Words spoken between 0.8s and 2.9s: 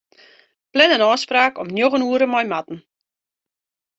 in ôfspraak om njoggen oere mei Marten.